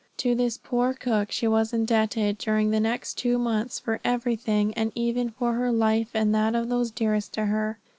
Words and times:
To 0.17 0.33
this 0.33 0.57
poor 0.57 0.95
cook 0.95 1.31
she 1.31 1.47
was 1.47 1.73
indebted, 1.73 2.39
during 2.39 2.71
the 2.71 2.79
next 2.79 3.19
two 3.19 3.37
months 3.37 3.77
for 3.77 3.99
everything, 4.03 4.73
and 4.73 4.91
even 4.95 5.29
for 5.29 5.53
her 5.53 5.71
life 5.71 6.09
and 6.15 6.33
that 6.33 6.55
of 6.55 6.69
those 6.69 6.89
dearest 6.89 7.35
to 7.35 7.45
her. 7.45 7.77